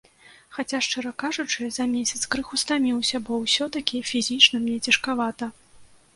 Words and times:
Хаця, 0.55 0.77
шчыра 0.85 1.11
кажучы, 1.23 1.67
за 1.75 1.85
месяц 1.91 2.21
крыху 2.37 2.59
стаміўся, 2.63 3.23
бо 3.29 3.39
ўсё-такі 3.45 4.03
фізічна 4.15 4.65
мне 4.67 4.77
цяжкавата. 4.91 5.55